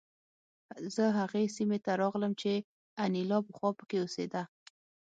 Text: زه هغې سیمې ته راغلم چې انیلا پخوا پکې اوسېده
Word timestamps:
زه 0.95 1.05
هغې 1.19 1.43
سیمې 1.55 1.79
ته 1.85 1.91
راغلم 2.01 2.31
چې 2.41 2.51
انیلا 3.05 3.37
پخوا 3.47 3.69
پکې 3.77 3.97
اوسېده 4.01 4.43